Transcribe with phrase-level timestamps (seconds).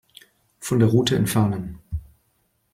[0.59, 1.77] Von der Route entfernen.